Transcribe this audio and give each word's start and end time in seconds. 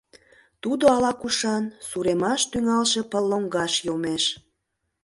Тудо 0.61 0.83
ала-кушан, 0.95 1.63
суремаш 1.87 2.41
тӱҥалше 2.51 3.01
пыл 3.11 3.23
лоҥгаш 3.31 3.73
йомеш. 3.87 4.23